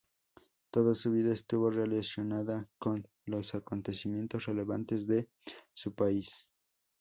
Toda 0.71 0.95
su 0.95 1.11
vida 1.11 1.31
estuvo 1.31 1.69
relacionada 1.69 2.67
con 2.79 3.07
los 3.27 3.53
acontecimientos 3.53 4.47
relevantes 4.47 5.05
de 5.05 5.29
su 5.75 5.93
país. 5.93 6.49